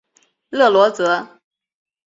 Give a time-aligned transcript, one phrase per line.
[0.49, 1.39] 勒罗泽。